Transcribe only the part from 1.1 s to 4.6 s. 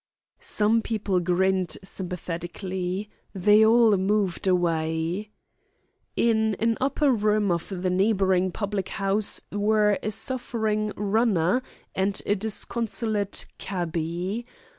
grinned sympathetically. They all moved